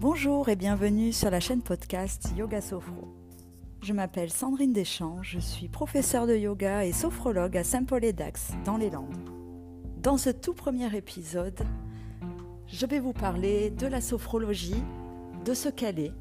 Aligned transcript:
Bonjour 0.00 0.48
et 0.48 0.54
bienvenue 0.54 1.12
sur 1.12 1.28
la 1.28 1.40
chaîne 1.40 1.60
podcast 1.60 2.30
Yoga 2.36 2.60
Sophro. 2.60 3.08
Je 3.82 3.92
m'appelle 3.92 4.30
Sandrine 4.30 4.72
Deschamps, 4.72 5.24
je 5.24 5.40
suis 5.40 5.66
professeure 5.66 6.28
de 6.28 6.36
yoga 6.36 6.84
et 6.84 6.92
sophrologue 6.92 7.56
à 7.56 7.64
Saint-Paul-et-Dax, 7.64 8.52
dans 8.64 8.76
les 8.76 8.90
Landes. 8.90 9.28
Dans 10.00 10.16
ce 10.16 10.30
tout 10.30 10.54
premier 10.54 10.96
épisode, 10.96 11.58
je 12.68 12.86
vais 12.86 13.00
vous 13.00 13.12
parler 13.12 13.70
de 13.70 13.88
la 13.88 14.00
sophrologie, 14.00 14.84
de 15.44 15.52
ce 15.52 15.68
qu'elle 15.68 15.98
est 15.98 16.14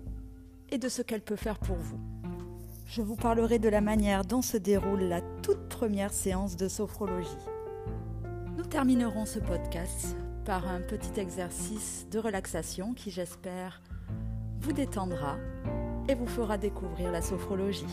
et 0.72 0.80
de 0.80 0.90
ce 0.90 1.04
qu'elle 1.04 1.22
peut 1.22 1.36
faire 1.36 1.60
pour 1.60 1.76
vous. 1.76 2.00
Je 2.88 3.04
vous 3.04 3.16
parlerai 3.16 3.60
de 3.60 3.70
la 3.70 3.82
manière 3.82 4.26
dont 4.26 4.42
se 4.42 4.58
déroule 4.58 5.04
la 5.04 5.22
toute 5.44 5.70
première 5.70 6.14
séance 6.14 6.58
de 6.58 6.68
sophrologie. 6.68 7.30
Nous 8.58 8.66
terminerons 8.66 9.28
ce 9.28 9.38
podcast 9.38 10.16
par 10.48 10.66
un 10.70 10.80
petit 10.80 11.20
exercice 11.20 12.08
de 12.10 12.20
relaxation 12.20 12.94
qui, 12.94 13.12
j'espère, 13.12 13.82
vous 14.62 14.72
détendra 14.72 15.36
et 16.08 16.16
vous 16.16 16.26
fera 16.26 16.58
découvrir 16.58 17.12
la 17.12 17.22
sophrologie. 17.22 17.84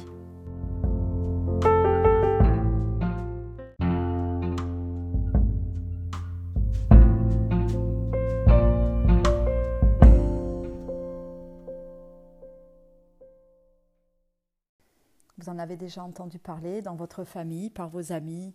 Vous 15.38 15.48
en 15.48 15.58
avez 15.58 15.76
déjà 15.76 16.04
entendu 16.04 16.38
parler 16.38 16.82
dans 16.82 16.94
votre 16.94 17.24
famille, 17.24 17.68
par 17.68 17.88
vos 17.88 18.12
amis, 18.12 18.54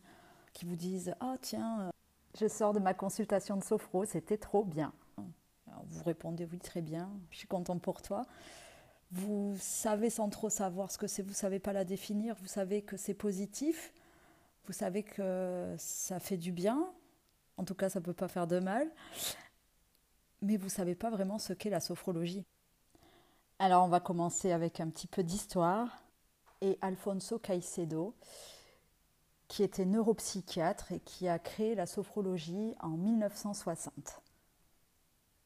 qui 0.54 0.64
vous 0.64 0.78
disent 0.78 1.14
Ah, 1.20 1.36
tiens, 1.42 1.92
je 2.40 2.48
sors 2.48 2.74
de 2.74 2.80
ma 2.80 2.94
consultation 2.94 3.58
de 3.58 3.64
sophro, 3.64 4.06
c'était 4.06 4.38
trop 4.38 4.64
bien. 4.64 4.94
vous 5.18 6.04
répondez 6.04 6.48
Oui, 6.50 6.60
très 6.60 6.82
bien, 6.82 7.10
je 7.32 7.38
suis 7.38 7.48
content 7.48 7.78
pour 7.78 8.02
toi. 8.02 8.22
Vous 9.12 9.58
savez 9.60 10.10
sans 10.10 10.30
trop 10.30 10.50
savoir 10.50 10.92
ce 10.92 10.98
que 10.98 11.08
c'est, 11.08 11.22
vous 11.22 11.32
ne 11.32 11.36
savez 11.36 11.60
pas 11.60 11.74
la 11.74 11.84
définir, 11.84 12.36
vous 12.40 12.48
savez 12.48 12.82
que 12.82 12.96
c'est 12.96 13.16
positif, 13.16 13.94
vous 14.66 14.74
savez 14.74 15.04
que 15.04 15.76
ça 15.78 16.20
fait 16.20 16.38
du 16.38 16.52
bien, 16.52 16.88
en 17.58 17.66
tout 17.66 17.74
cas 17.76 17.90
ça 17.90 18.00
ne 18.00 18.06
peut 18.06 18.14
pas 18.14 18.28
faire 18.28 18.48
de 18.48 18.60
mal, 18.60 18.88
mais 20.42 20.58
vous 20.58 20.66
ne 20.66 20.70
savez 20.70 20.96
pas 20.96 21.10
vraiment 21.10 21.40
ce 21.40 21.54
qu'est 21.54 21.72
la 21.72 21.80
sophrologie. 21.80 22.46
Alors 23.58 23.84
on 23.84 23.90
va 23.90 24.00
commencer 24.00 24.52
avec 24.52 24.80
un 24.80 24.90
petit 24.90 25.08
peu 25.08 25.24
d'histoire 25.24 26.04
et 26.62 26.78
Alfonso 26.82 27.40
Caicedo, 27.40 28.14
qui 29.50 29.64
était 29.64 29.86
neuropsychiatre 29.86 30.94
et 30.94 31.00
qui 31.00 31.28
a 31.28 31.40
créé 31.40 31.76
la 31.76 31.88
sophrologie 31.88 32.76
en 32.80 32.92
1960. 32.92 34.22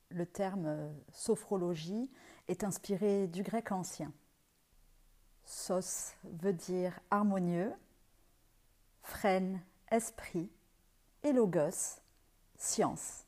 Le 0.10 0.26
terme 0.26 0.66
euh, 0.68 0.94
sophrologie 1.14 2.12
est 2.50 2.66
inspiré 2.66 3.28
du 3.28 3.42
grec 3.42 3.72
ancien. 3.72 4.12
Sos 5.46 6.14
veut 6.26 6.54
dire 6.54 7.00
harmonieux, 7.10 7.74
frêne, 9.02 9.62
esprit, 9.90 10.52
et 11.24 11.32
logos, 11.32 12.02
science. 12.58 13.26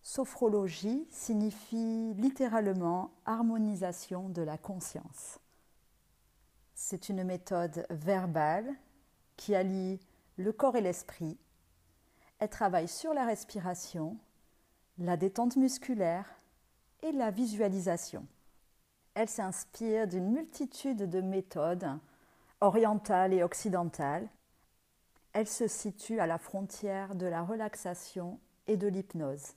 Sophrologie 0.00 1.06
signifie 1.10 2.14
littéralement 2.14 3.12
harmonisation 3.26 4.28
de 4.28 4.42
la 4.42 4.58
conscience. 4.58 5.40
C'est 6.74 7.08
une 7.08 7.24
méthode 7.24 7.84
verbale 7.90 8.72
qui 9.36 9.54
allie 9.54 10.00
le 10.36 10.52
corps 10.52 10.76
et 10.76 10.80
l'esprit. 10.80 11.38
Elle 12.38 12.48
travaille 12.48 12.88
sur 12.88 13.14
la 13.14 13.24
respiration, 13.24 14.16
la 14.98 15.16
détente 15.16 15.56
musculaire 15.56 16.26
et 17.02 17.12
la 17.12 17.30
visualisation. 17.30 18.26
Elle 19.14 19.28
s'inspire 19.28 20.08
d'une 20.08 20.30
multitude 20.30 21.08
de 21.08 21.20
méthodes 21.20 21.98
orientales 22.60 23.34
et 23.34 23.42
occidentales. 23.42 24.28
Elle 25.32 25.48
se 25.48 25.68
situe 25.68 26.20
à 26.20 26.26
la 26.26 26.38
frontière 26.38 27.14
de 27.14 27.26
la 27.26 27.42
relaxation 27.42 28.38
et 28.66 28.76
de 28.76 28.86
l'hypnose. 28.88 29.54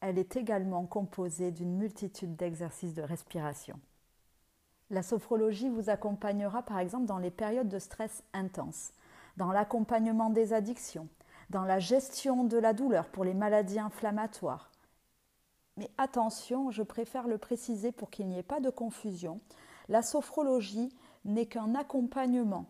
Elle 0.00 0.18
est 0.18 0.36
également 0.36 0.84
composée 0.84 1.50
d'une 1.50 1.76
multitude 1.76 2.36
d'exercices 2.36 2.94
de 2.94 3.02
respiration. 3.02 3.78
La 4.90 5.02
sophrologie 5.02 5.70
vous 5.70 5.88
accompagnera 5.88 6.62
par 6.62 6.78
exemple 6.78 7.06
dans 7.06 7.18
les 7.18 7.30
périodes 7.30 7.68
de 7.68 7.78
stress 7.78 8.22
intense, 8.32 8.92
dans 9.36 9.52
l'accompagnement 9.52 10.30
des 10.30 10.52
addictions, 10.52 11.08
dans 11.50 11.64
la 11.64 11.78
gestion 11.78 12.44
de 12.44 12.58
la 12.58 12.72
douleur 12.72 13.08
pour 13.08 13.24
les 13.24 13.34
maladies 13.34 13.78
inflammatoires. 13.78 14.70
Mais 15.76 15.90
attention, 15.98 16.70
je 16.70 16.82
préfère 16.82 17.26
le 17.26 17.38
préciser 17.38 17.92
pour 17.92 18.10
qu'il 18.10 18.28
n'y 18.28 18.38
ait 18.38 18.42
pas 18.42 18.60
de 18.60 18.70
confusion, 18.70 19.40
la 19.88 20.02
sophrologie 20.02 20.94
n'est 21.24 21.46
qu'un 21.46 21.74
accompagnement. 21.74 22.66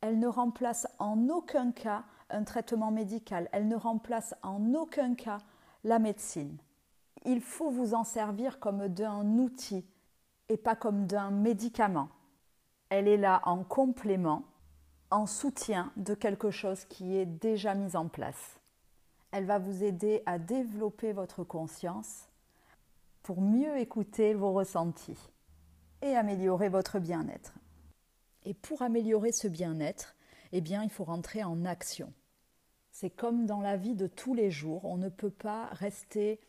Elle 0.00 0.18
ne 0.18 0.26
remplace 0.26 0.86
en 0.98 1.28
aucun 1.28 1.72
cas 1.72 2.04
un 2.30 2.44
traitement 2.44 2.90
médical, 2.90 3.48
elle 3.52 3.68
ne 3.68 3.76
remplace 3.76 4.34
en 4.42 4.74
aucun 4.74 5.14
cas 5.14 5.38
la 5.84 5.98
médecine. 5.98 6.56
Il 7.24 7.40
faut 7.40 7.70
vous 7.70 7.94
en 7.94 8.04
servir 8.04 8.58
comme 8.58 8.88
d'un 8.88 9.38
outil 9.38 9.84
et 10.48 10.56
pas 10.56 10.74
comme 10.74 11.06
d'un 11.06 11.30
médicament. 11.30 12.08
Elle 12.88 13.08
est 13.08 13.16
là 13.16 13.40
en 13.44 13.64
complément, 13.64 14.42
en 15.12 15.26
soutien 15.26 15.92
de 15.96 16.14
quelque 16.14 16.50
chose 16.50 16.86
qui 16.86 17.16
est 17.16 17.26
déjà 17.26 17.74
mis 17.74 17.96
en 17.96 18.08
place. 18.08 18.58
Elle 19.30 19.44
va 19.44 19.58
vous 19.58 19.84
aider 19.84 20.22
à 20.26 20.38
développer 20.38 21.12
votre 21.12 21.44
conscience 21.44 22.28
pour 23.22 23.42
mieux 23.42 23.78
écouter 23.78 24.34
vos 24.34 24.52
ressentis 24.52 25.18
et 26.00 26.16
améliorer 26.16 26.70
votre 26.70 26.98
bien-être. 26.98 27.52
Et 28.44 28.54
pour 28.54 28.82
améliorer 28.82 29.32
ce 29.32 29.48
bien-être, 29.48 30.16
eh 30.50 30.60
bien, 30.60 30.82
il 30.82 30.90
faut 30.90 31.04
rentrer 31.04 31.44
en 31.44 31.64
action. 31.64 32.12
C'est 32.90 33.10
comme 33.10 33.46
dans 33.46 33.60
la 33.60 33.76
vie 33.76 33.94
de 33.94 34.06
tous 34.06 34.34
les 34.34 34.50
jours, 34.50 34.84
on 34.84 34.96
ne 34.96 35.08
peut 35.08 35.30
pas 35.30 35.66
rester 35.66 36.40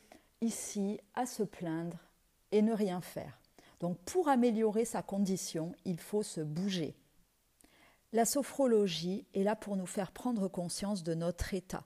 ici 0.41 1.00
à 1.16 1.25
se 1.25 1.44
plaindre 1.44 2.00
et 2.51 2.62
ne 2.62 2.74
rien 2.74 3.01
faire. 3.01 3.40
Donc 3.81 3.97
pour 4.00 4.30
améliorer 4.30 4.85
sa 4.85 5.01
condition, 5.01 5.74
il 5.85 6.00
faut 6.00 6.24
se 6.24 6.41
bouger. 6.41 6.95
La 8.13 8.25
sophrologie 8.25 9.25
est 9.34 9.41
là 9.41 9.56
pour 9.56 9.75
nous 9.75 9.88
faire 9.88 10.12
prendre 10.12 10.47
conscience 10.47 11.01
de 11.01 11.16
notre 11.16 11.56
état, 11.56 11.84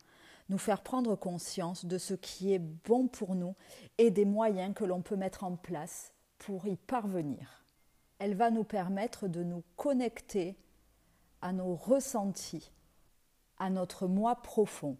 nous 0.49 0.57
faire 0.57 0.83
prendre 0.83 1.15
conscience 1.15 1.85
de 1.85 1.97
ce 1.97 2.13
qui 2.13 2.51
est 2.51 2.59
bon 2.59 3.07
pour 3.07 3.33
nous 3.33 3.55
et 3.97 4.11
des 4.11 4.25
moyens 4.25 4.75
que 4.75 4.83
l'on 4.83 5.01
peut 5.01 5.15
mettre 5.15 5.45
en 5.45 5.55
place 5.55 6.11
pour 6.37 6.67
y 6.67 6.75
parvenir. 6.75 7.63
Elle 8.19 8.35
va 8.35 8.51
nous 8.51 8.65
permettre 8.65 9.29
de 9.29 9.41
nous 9.41 9.63
connecter 9.77 10.57
à 11.41 11.53
nos 11.53 11.75
ressentis, 11.75 12.73
à 13.57 13.69
notre 13.69 14.05
moi 14.05 14.35
profond. 14.41 14.97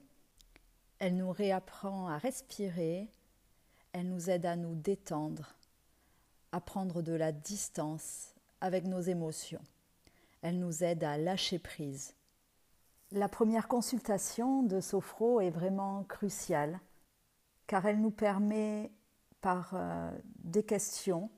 Elle 1.00 1.18
nous 1.18 1.32
réapprend 1.32 2.08
à 2.08 2.18
respirer, 2.18 3.10
elle 3.92 4.08
nous 4.08 4.30
aide 4.30 4.46
à 4.46 4.56
nous 4.56 4.76
détendre, 4.76 5.58
à 6.54 6.62
prendre 6.62 7.02
de 7.02 7.12
la 7.12 7.34
distance 7.34 8.34
avec 8.62 8.86
nos 8.86 9.02
émotions. 9.02 9.62
Elle 10.42 10.60
nous 10.60 10.84
aide 10.84 11.04
à 11.04 11.18
lâcher 11.18 11.60
prise. 11.60 12.16
La 13.12 13.30
première 13.30 13.68
consultation 13.68 14.64
de 14.64 14.80
Sophro 14.80 15.40
est 15.40 15.50
vraiment 15.50 16.04
cruciale 16.04 16.80
car 17.68 17.86
elle 17.86 18.00
nous 18.02 18.12
permet 18.12 18.92
par 19.42 19.72
euh, 19.74 20.12
des 20.40 20.64
questions 20.64 21.30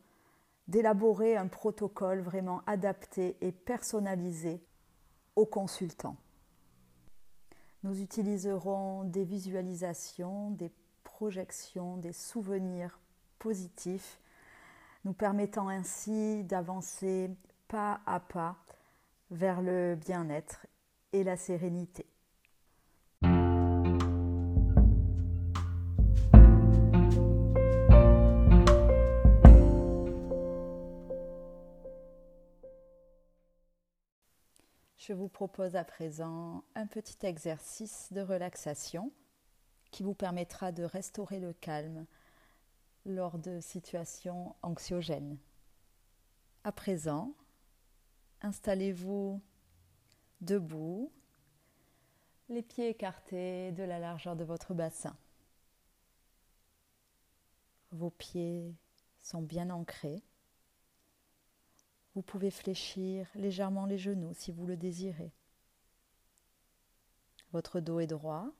d'élaborer 0.67 1.35
un 1.35 1.47
protocole 1.47 2.21
vraiment 2.21 2.61
adapté 2.67 3.35
et 3.41 3.51
personnalisé 3.51 4.61
aux 5.35 5.47
consultants. 5.47 6.17
Nous 7.83 8.01
utiliserons 8.01 9.03
des 9.03 9.23
visualisations, 9.23 10.51
des 10.51 10.71
projections, 11.03 11.97
des 11.97 12.13
souvenirs 12.13 12.99
positifs 13.39 14.19
nous 15.05 15.13
permettant 15.13 15.69
ainsi 15.69 16.43
d'avancer 16.43 17.31
pas 17.67 18.01
à 18.05 18.19
pas 18.19 18.57
vers 19.31 19.61
le 19.61 19.95
bien-être 19.95 20.65
et 21.13 21.23
la 21.23 21.37
sérénité. 21.37 22.05
Je 35.09 35.13
vous 35.13 35.27
propose 35.27 35.75
à 35.75 35.83
présent 35.83 36.63
un 36.75 36.85
petit 36.85 37.25
exercice 37.25 38.13
de 38.13 38.21
relaxation 38.21 39.11
qui 39.89 40.03
vous 40.03 40.13
permettra 40.13 40.71
de 40.71 40.83
restaurer 40.83 41.39
le 41.39 41.53
calme 41.53 42.05
lors 43.05 43.39
de 43.39 43.59
situations 43.59 44.55
anxiogènes. 44.61 45.39
À 46.63 46.71
présent, 46.71 47.33
installez-vous 48.41 49.41
debout, 50.41 51.11
les 52.49 52.61
pieds 52.61 52.89
écartés 52.89 53.71
de 53.73 53.83
la 53.83 53.99
largeur 53.99 54.35
de 54.35 54.43
votre 54.43 54.73
bassin. 54.73 55.15
Vos 57.91 58.09
pieds 58.09 58.75
sont 59.19 59.41
bien 59.41 59.69
ancrés. 59.69 60.23
Vous 62.15 62.21
pouvez 62.21 62.51
fléchir 62.51 63.27
légèrement 63.35 63.85
les 63.85 63.97
genoux 63.97 64.33
si 64.33 64.51
vous 64.51 64.65
le 64.65 64.77
désirez. 64.77 65.31
Votre 67.51 67.79
dos 67.79 67.99
est 67.99 68.07
droit. 68.07 68.51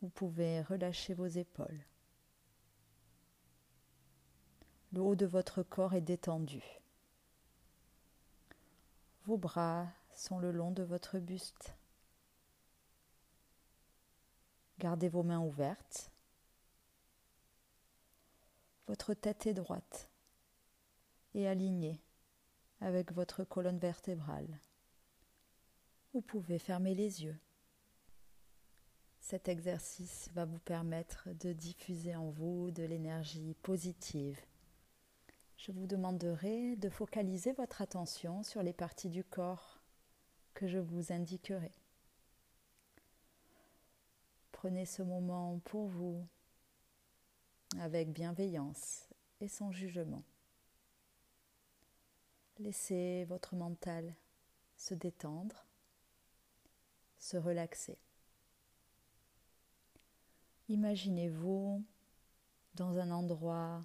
Vous 0.00 0.08
pouvez 0.08 0.62
relâcher 0.62 1.14
vos 1.14 1.26
épaules. 1.26 1.84
Le 4.92 5.00
haut 5.00 5.16
de 5.16 5.26
votre 5.26 5.62
corps 5.62 5.94
est 5.94 6.00
détendu. 6.00 6.62
Vos 9.26 9.36
bras 9.36 9.88
sont 10.14 10.38
le 10.38 10.52
long 10.52 10.70
de 10.70 10.84
votre 10.84 11.18
buste. 11.18 11.74
Gardez 14.78 15.08
vos 15.08 15.24
mains 15.24 15.40
ouvertes. 15.40 16.12
Votre 18.86 19.14
tête 19.14 19.48
est 19.48 19.54
droite 19.54 20.10
et 21.34 21.48
alignée 21.48 22.00
avec 22.80 23.10
votre 23.10 23.42
colonne 23.42 23.80
vertébrale. 23.80 24.60
Vous 26.12 26.20
pouvez 26.20 26.60
fermer 26.60 26.94
les 26.94 27.24
yeux. 27.24 27.38
Cet 29.18 29.48
exercice 29.48 30.30
va 30.34 30.44
vous 30.44 30.60
permettre 30.60 31.30
de 31.40 31.52
diffuser 31.52 32.14
en 32.14 32.30
vous 32.30 32.70
de 32.70 32.84
l'énergie 32.84 33.54
positive. 33.62 34.40
Je 35.56 35.72
vous 35.72 35.86
demanderai 35.86 36.76
de 36.76 36.88
focaliser 36.88 37.52
votre 37.52 37.80
attention 37.80 38.42
sur 38.42 38.62
les 38.62 38.74
parties 38.74 39.08
du 39.08 39.24
corps 39.24 39.80
que 40.54 40.66
je 40.66 40.78
vous 40.78 41.12
indiquerai. 41.12 41.72
Prenez 44.52 44.86
ce 44.86 45.02
moment 45.02 45.58
pour 45.64 45.86
vous 45.86 46.26
avec 47.80 48.12
bienveillance 48.12 49.08
et 49.40 49.48
sans 49.48 49.72
jugement. 49.72 50.22
Laissez 52.58 53.24
votre 53.24 53.54
mental 53.54 54.14
se 54.76 54.94
détendre, 54.94 55.66
se 57.18 57.36
relaxer. 57.36 57.98
Imaginez-vous 60.68 61.82
dans 62.74 62.98
un 62.98 63.10
endroit 63.10 63.84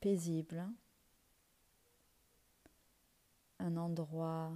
paisible, 0.00 0.66
un 3.58 3.76
endroit 3.76 4.52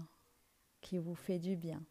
qui 0.80 0.98
vous 0.98 1.14
fait 1.14 1.38
du 1.38 1.56
bien. 1.56 1.82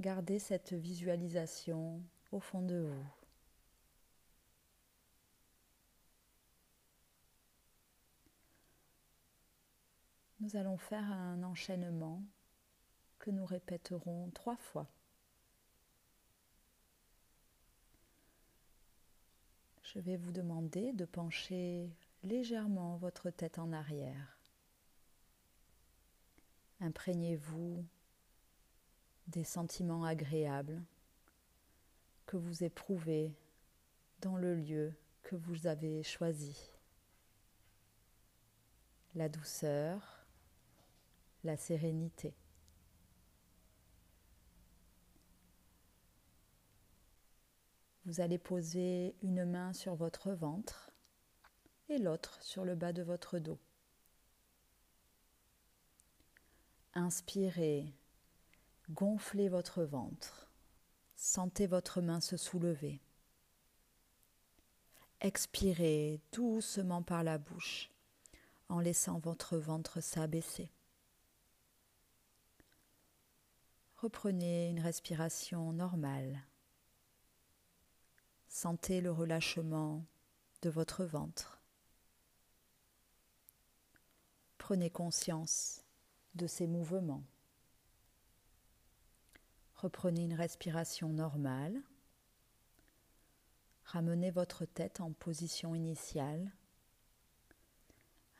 Gardez 0.00 0.38
cette 0.38 0.72
visualisation 0.72 2.02
au 2.30 2.40
fond 2.40 2.62
de 2.62 2.78
vous. 2.80 3.06
Nous 10.40 10.56
allons 10.56 10.76
faire 10.76 11.10
un 11.10 11.42
enchaînement 11.42 12.22
que 13.18 13.30
nous 13.30 13.46
répéterons 13.46 14.30
trois 14.34 14.56
fois. 14.56 14.86
Je 19.94 20.00
vais 20.00 20.16
vous 20.16 20.32
demander 20.32 20.92
de 20.92 21.04
pencher 21.04 21.88
légèrement 22.24 22.96
votre 22.96 23.30
tête 23.30 23.60
en 23.60 23.72
arrière. 23.72 24.36
Imprégnez-vous 26.80 27.84
des 29.28 29.44
sentiments 29.44 30.04
agréables 30.04 30.82
que 32.26 32.36
vous 32.36 32.64
éprouvez 32.64 33.32
dans 34.22 34.36
le 34.36 34.56
lieu 34.56 34.92
que 35.22 35.36
vous 35.36 35.68
avez 35.68 36.02
choisi. 36.02 36.72
La 39.14 39.28
douceur, 39.28 40.26
la 41.44 41.56
sérénité. 41.56 42.34
Vous 48.06 48.20
allez 48.20 48.38
poser 48.38 49.16
une 49.22 49.44
main 49.44 49.72
sur 49.72 49.96
votre 49.96 50.30
ventre 50.30 50.92
et 51.88 51.98
l'autre 51.98 52.40
sur 52.40 52.64
le 52.64 52.76
bas 52.76 52.92
de 52.92 53.02
votre 53.02 53.40
dos. 53.40 53.58
Inspirez 56.94 57.92
Gonflez 58.90 59.48
votre 59.48 59.82
ventre. 59.82 60.48
Sentez 61.16 61.66
votre 61.66 62.00
main 62.00 62.20
se 62.20 62.36
soulever. 62.36 63.00
Expirez 65.20 66.20
doucement 66.30 67.02
par 67.02 67.24
la 67.24 67.38
bouche 67.38 67.90
en 68.68 68.78
laissant 68.78 69.18
votre 69.18 69.56
ventre 69.56 70.00
s'abaisser. 70.00 70.70
Reprenez 73.96 74.68
une 74.68 74.80
respiration 74.80 75.72
normale. 75.72 76.44
Sentez 78.58 79.02
le 79.02 79.12
relâchement 79.12 80.02
de 80.62 80.70
votre 80.70 81.04
ventre. 81.04 81.60
Prenez 84.56 84.88
conscience 84.88 85.84
de 86.36 86.46
ces 86.46 86.66
mouvements. 86.66 87.22
Reprenez 89.74 90.24
une 90.24 90.32
respiration 90.32 91.10
normale. 91.10 91.82
Ramenez 93.84 94.30
votre 94.30 94.64
tête 94.64 95.02
en 95.02 95.12
position 95.12 95.74
initiale. 95.74 96.50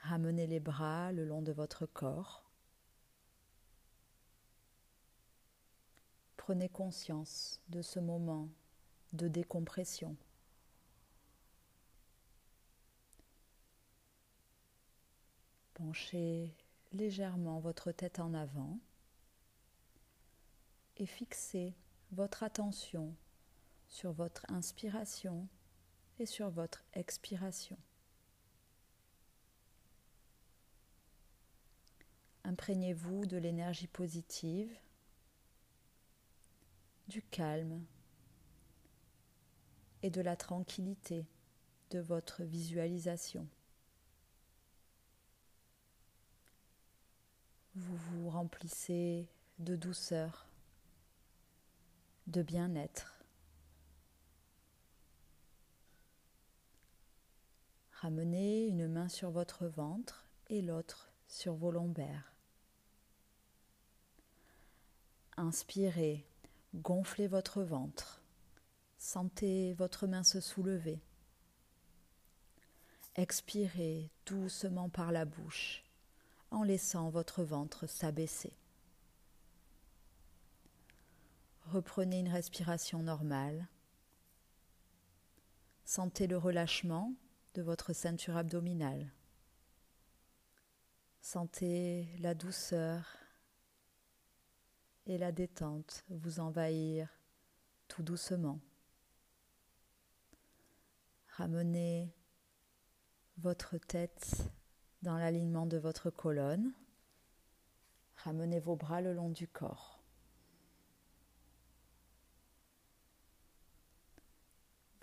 Ramenez 0.00 0.46
les 0.46 0.60
bras 0.60 1.12
le 1.12 1.26
long 1.26 1.42
de 1.42 1.52
votre 1.52 1.84
corps. 1.84 2.50
Prenez 6.38 6.70
conscience 6.70 7.60
de 7.68 7.82
ce 7.82 8.00
moment 8.00 8.48
de 9.16 9.28
décompression. 9.28 10.16
Penchez 15.74 16.54
légèrement 16.92 17.58
votre 17.60 17.92
tête 17.92 18.18
en 18.18 18.32
avant 18.34 18.78
et 20.96 21.06
fixez 21.06 21.74
votre 22.12 22.42
attention 22.42 23.14
sur 23.88 24.12
votre 24.12 24.46
inspiration 24.48 25.48
et 26.18 26.26
sur 26.26 26.50
votre 26.50 26.84
expiration. 26.94 27.76
Imprégnez-vous 32.44 33.26
de 33.26 33.36
l'énergie 33.36 33.88
positive, 33.88 34.72
du 37.08 37.22
calme 37.22 37.84
et 40.06 40.10
de 40.10 40.20
la 40.20 40.36
tranquillité 40.36 41.26
de 41.90 41.98
votre 41.98 42.44
visualisation. 42.44 43.44
Vous 47.74 47.96
vous 47.96 48.30
remplissez 48.30 49.26
de 49.58 49.74
douceur 49.74 50.46
de 52.28 52.40
bien-être. 52.40 53.20
Ramenez 57.90 58.68
une 58.68 58.86
main 58.86 59.08
sur 59.08 59.32
votre 59.32 59.66
ventre 59.66 60.24
et 60.50 60.62
l'autre 60.62 61.10
sur 61.26 61.54
vos 61.54 61.72
lombaires. 61.72 62.32
Inspirez, 65.36 66.24
gonflez 66.76 67.26
votre 67.26 67.64
ventre. 67.64 68.22
Sentez 69.06 69.72
votre 69.74 70.08
main 70.08 70.24
se 70.24 70.40
soulever. 70.40 71.00
Expirez 73.14 74.10
doucement 74.26 74.88
par 74.88 75.12
la 75.12 75.24
bouche 75.24 75.84
en 76.50 76.64
laissant 76.64 77.08
votre 77.08 77.44
ventre 77.44 77.86
s'abaisser. 77.86 78.52
Reprenez 81.66 82.18
une 82.18 82.28
respiration 82.28 83.00
normale. 83.00 83.68
Sentez 85.84 86.26
le 86.26 86.36
relâchement 86.36 87.14
de 87.54 87.62
votre 87.62 87.92
ceinture 87.92 88.36
abdominale. 88.36 89.12
Sentez 91.20 92.08
la 92.18 92.34
douceur 92.34 93.16
et 95.06 95.16
la 95.16 95.30
détente 95.30 96.04
vous 96.08 96.40
envahir 96.40 97.08
tout 97.86 98.02
doucement. 98.02 98.58
Ramenez 101.36 102.10
votre 103.36 103.76
tête 103.76 104.50
dans 105.02 105.18
l'alignement 105.18 105.66
de 105.66 105.76
votre 105.76 106.08
colonne. 106.08 106.72
Ramenez 108.16 108.58
vos 108.58 108.74
bras 108.74 109.02
le 109.02 109.12
long 109.12 109.28
du 109.28 109.46
corps. 109.46 110.02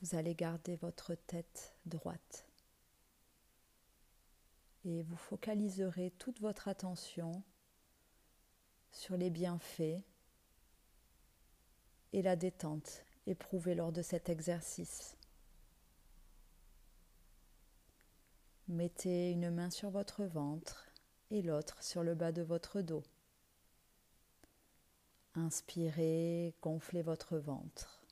Vous 0.01 0.15
allez 0.15 0.33
garder 0.33 0.75
votre 0.77 1.13
tête 1.13 1.75
droite 1.85 2.47
et 4.85 5.03
vous 5.03 5.17
focaliserez 5.17 6.09
toute 6.17 6.41
votre 6.41 6.67
attention 6.67 7.43
sur 8.91 9.17
les 9.17 9.29
bienfaits 9.29 10.01
et 12.11 12.21
la 12.23 12.35
détente 12.35 13.05
éprouvée 13.27 13.75
lors 13.75 13.91
de 13.91 14.01
cet 14.01 14.29
exercice. 14.29 15.15
Mettez 18.74 19.30
une 19.30 19.51
main 19.51 19.70
sur 19.70 19.92
votre 19.92 20.24
ventre 20.24 20.88
et 21.30 21.44
l'autre 21.44 21.84
sur 21.84 22.01
le 22.01 22.15
bas 22.15 22.32
de 22.32 22.42
votre 22.42 22.82
dos. 22.82 23.03
Inspirez, 25.36 26.56
gonflez 26.60 27.03
votre 27.03 27.38
ventre. 27.38 28.03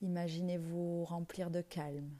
Imaginez-vous 0.00 1.04
remplir 1.04 1.52
de 1.52 1.60
calme. 1.60 2.10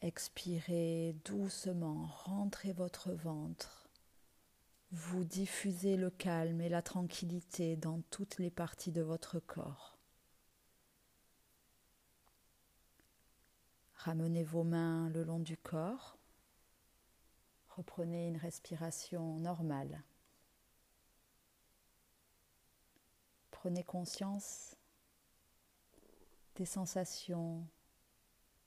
Expirez 0.00 1.14
doucement, 1.26 2.06
rentrez 2.24 2.72
votre 2.72 3.12
ventre. 3.12 3.90
Vous 4.92 5.24
diffusez 5.24 5.98
le 5.98 6.08
calme 6.08 6.62
et 6.62 6.70
la 6.70 6.80
tranquillité 6.80 7.76
dans 7.76 8.00
toutes 8.08 8.38
les 8.38 8.50
parties 8.50 8.92
de 8.92 9.02
votre 9.02 9.40
corps. 9.40 9.98
Ramenez 14.04 14.42
vos 14.42 14.64
mains 14.64 15.08
le 15.10 15.22
long 15.22 15.38
du 15.38 15.56
corps. 15.56 16.18
Reprenez 17.68 18.26
une 18.26 18.36
respiration 18.36 19.38
normale. 19.38 20.02
Prenez 23.52 23.84
conscience 23.84 24.74
des 26.56 26.64
sensations 26.64 27.64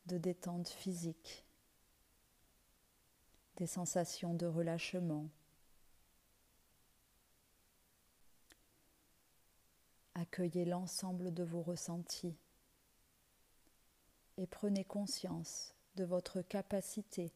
de 0.06 0.18
détente 0.18 0.70
physique, 0.70 1.46
des 3.58 3.68
sensations 3.68 4.36
de 4.36 4.46
relâchement. 4.46 5.28
Accueillez 10.14 10.64
l'ensemble 10.64 11.34
de 11.34 11.44
vos 11.44 11.62
ressentis 11.62 12.38
et 14.38 14.48
prenez 14.48 14.84
conscience 14.84 15.74
de 15.96 16.04
votre 16.04 16.42
capacité 16.42 17.32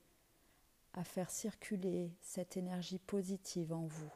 à 0.94 1.03
faire 1.03 1.29
circuler 1.29 2.12
cette 2.22 2.58
énergie 2.58 3.00
positive 3.00 3.72
en 3.74 3.86
vous, 3.86 4.13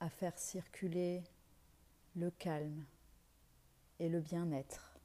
à 0.00 0.08
faire 0.08 0.38
circuler 0.38 1.22
le 2.16 2.30
calme 2.30 2.84
et 3.98 4.08
le 4.08 4.20
bien-être. 4.20 4.98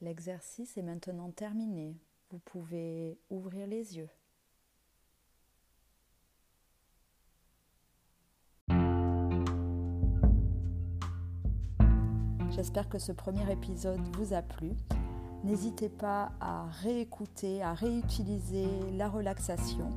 L'exercice 0.00 0.76
est 0.76 0.82
maintenant 0.82 1.30
terminé. 1.30 1.96
Vous 2.30 2.40
pouvez 2.40 3.18
ouvrir 3.30 3.66
les 3.66 3.96
yeux. 3.96 4.08
J'espère 12.62 12.88
que 12.88 13.00
ce 13.00 13.10
premier 13.10 13.50
épisode 13.50 13.98
vous 14.16 14.34
a 14.34 14.40
plu. 14.40 14.70
N'hésitez 15.42 15.88
pas 15.88 16.30
à 16.40 16.66
réécouter, 16.84 17.60
à 17.60 17.74
réutiliser 17.74 18.68
la 18.96 19.08
relaxation. 19.08 19.90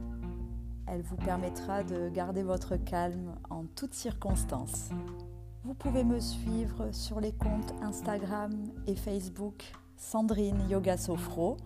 Elle 0.88 1.04
vous 1.04 1.16
permettra 1.16 1.84
de 1.84 2.10
garder 2.10 2.42
votre 2.42 2.76
calme 2.76 3.36
en 3.52 3.66
toutes 3.76 3.94
circonstances. 3.94 4.90
Vous 5.64 5.76
pouvez 5.76 6.04
me 6.04 6.20
suivre 6.20 6.92
sur 6.92 7.20
les 7.20 7.34
comptes 7.34 7.76
Instagram 7.84 8.52
et 8.88 8.96
Facebook 8.96 9.72
Sandrine 9.96 10.68
Yoga 10.68 10.98
Sofro. 10.98 11.58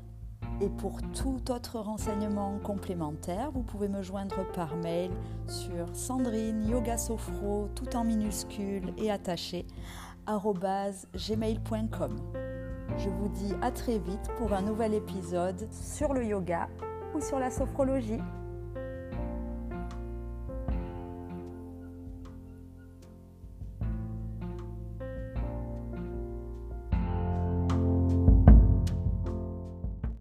Et 0.60 0.68
pour 0.68 1.01
tout 1.13 1.50
autre 1.50 1.79
renseignement 1.79 2.60
complémentaire, 2.62 3.51
vous 3.51 3.63
pouvez 3.63 3.88
me 3.88 4.01
joindre 4.01 4.46
par 4.51 4.75
mail 4.75 5.12
sur 5.48 5.96
Sandrine 5.96 6.68
Yoga 6.68 6.98
Sofro, 6.98 7.70
tout 7.74 7.96
en 7.96 8.03
minuscules 8.03 8.94
et 8.98 9.10
attaché, 9.10 9.65
gmail.com. 11.15 12.15
Je 12.98 13.09
vous 13.09 13.29
dis 13.29 13.53
à 13.62 13.71
très 13.71 13.98
vite 13.98 14.29
pour 14.38 14.53
un 14.53 14.62
nouvel 14.62 14.93
épisode 14.93 15.67
sur 15.71 16.13
le 16.13 16.25
yoga 16.25 16.67
ou 17.15 17.21
sur 17.21 17.39
la 17.39 17.50
sophrologie. 17.50 18.19